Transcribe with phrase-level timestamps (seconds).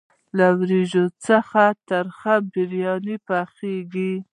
[0.37, 4.13] له وریجو څخه ترخه بریاني پخیږي.